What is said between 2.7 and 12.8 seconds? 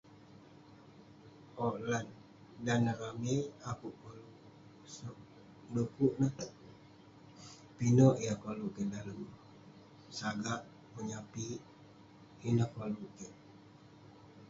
neh ramei, akouk koluk..du'kuk neh..pinekbyah ayuk kik koluk dalem neh..sagak, menyape',ineh